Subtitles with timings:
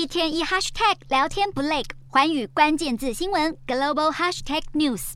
[0.00, 5.12] 一天一 hashtag 聊天不累，环宇关键字新闻 global hashtag news。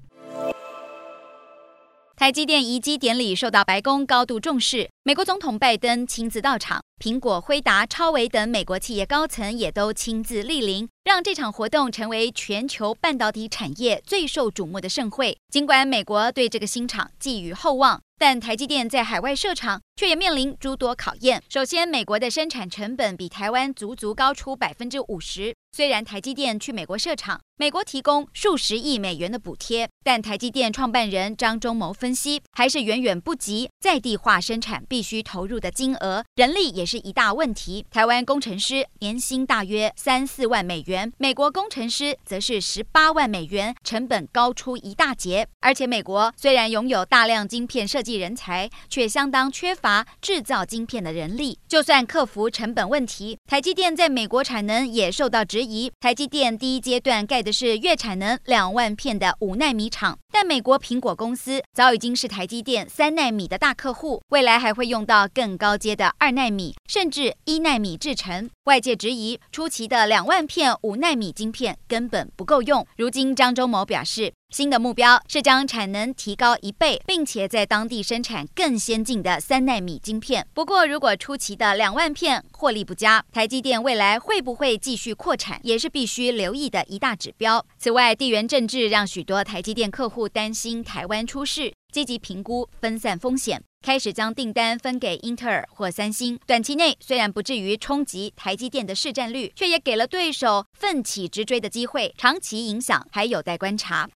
[2.14, 10.88] 台积电移机典礼受到白宫高度重视，美国总统拜登亲自到场，苹果、辉达、超维等美国企业高层也都亲自莅临。
[11.04, 15.37] 让这场活动成为全球半导体产业最受瞩目的盛会。
[15.51, 21.42] 尽管美国对这个新厂寄予厚望，但台积电在海外设厂却也面临诸多考验。
[21.50, 25.55] 首先，美国的生产成本比台湾足足高出百分之五十。
[25.77, 36.24] 虽然台积电去美国设厂，美国提供数十亿美元的补贴，但台积电创办人张忠谋分析，还是远远不及在地化生产必须投入的金额。
[36.36, 37.84] 人力也是一大问题。
[37.90, 41.12] 台湾工程师年薪大约三四万美元。
[41.18, 45.48] 美国工程师则是十八万美元，成本高出一大截。
[45.58, 51.58] 而且，美国虽然拥有大量晶片设计人才，却相当缺乏制造晶片的人力。
[51.66, 55.90] 就算克服成本问题，台积电在美国产能也受到质疑。
[55.98, 68.51] 台积电第一阶段盖的是月产能两万片的五纳米厂，但美国苹果公司早已经是台积电三纳米的大客户，未来还会用到更高阶的二纳米甚至一纳米制程。
[68.65, 70.75] 外界质疑初期的两万片。
[70.83, 72.87] 五纳米晶片根本不够用。
[72.97, 80.47] 如今，张忠谋表示，新的目标是将产能提高一倍，并且在当地生产更先进的三纳米晶片。
[80.53, 87.65] 不过，如果初期的两万片获利不佳，台积电未来会不会继续扩产，也是必须留意的一大指标。
[87.79, 93.62] 此外，地缘政治让许多台积电客户担心台湾出事，积极评估分散风险。
[93.81, 102.12] 开始将订单分给英特尔或三星，短期内虽然不至于冲击台积电的市占率，却也给了对手奋起直追的机会。
[102.19, 104.09] 长期影响还有待观察。